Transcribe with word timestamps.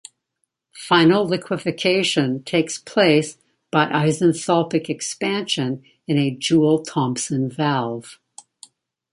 Final 0.87 1.27
liquefaction 1.27 2.41
takes 2.43 2.79
place 2.79 3.37
by 3.69 3.85
isenthalpic 3.85 4.89
expansion 4.89 5.83
in 6.07 6.17
a 6.17 6.31
Joule-Thomson-Valve. 6.31 8.17